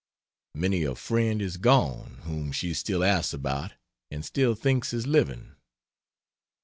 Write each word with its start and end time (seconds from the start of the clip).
Many 0.55 0.81
a 0.83 0.95
friend 0.95 1.43
is 1.43 1.57
gone 1.57 2.21
whom 2.23 2.51
she 2.51 2.73
still 2.73 3.03
asks 3.03 3.33
about 3.35 3.73
and 4.09 4.25
still 4.25 4.55
thinks 4.55 4.93
is 4.93 5.05
living. 5.05 5.53